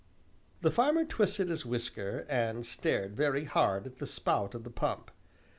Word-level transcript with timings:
The 0.61 0.71
farmer 0.71 1.05
twisted 1.05 1.49
his 1.49 1.63
whisker, 1.63 2.25
and 2.27 2.65
stared 2.65 3.15
very 3.15 3.43
hard 3.43 3.85
at 3.85 3.97
the 3.99 4.07
spout 4.07 4.55
of 4.55 4.63
the 4.63 4.71
pump. 4.71 5.11